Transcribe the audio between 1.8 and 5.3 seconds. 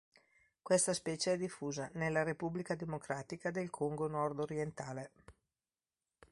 nella Repubblica Democratica del Congo nord-orientale.